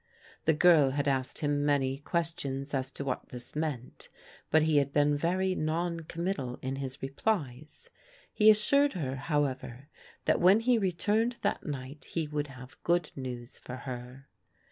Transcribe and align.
The 0.45 0.55
girl 0.55 0.89
had 0.89 1.07
asked 1.07 1.41
him 1.45 1.63
many 1.63 1.99
ques 1.99 2.33
tions 2.35 2.73
as 2.73 2.89
to 2.93 3.05
what 3.05 3.29
this 3.29 3.55
meant, 3.55 4.09
but 4.49 4.63
he 4.63 4.77
had 4.77 4.91
been 4.91 5.15
very 5.15 5.53
non 5.53 5.99
committal 5.99 6.57
in 6.63 6.77
his 6.77 7.03
replies. 7.03 7.91
He 8.33 8.49
assured 8.49 8.93
her, 8.93 9.15
however, 9.15 9.89
that 10.25 10.41
when 10.41 10.61
he 10.61 10.79
returned 10.79 11.35
that 11.43 11.67
night 11.67 12.05
he 12.05 12.27
would 12.27 12.47
have 12.47 12.81
good 12.81 13.11
news 13.15 13.59
for 13.59 13.75
her. 13.75 14.27